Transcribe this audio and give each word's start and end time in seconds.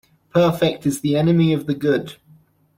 Perfect 0.33 0.87
is 0.87 1.01
the 1.01 1.15
enemy 1.15 1.53
of 1.53 1.67
the 1.67 1.75
good 1.75 2.15